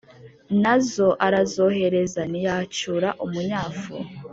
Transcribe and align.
na 0.61 0.75
zo 0.89 1.07
arazohereza 1.25 2.21
ntiyacyura 2.31 3.09
umunyafu. 3.25 3.95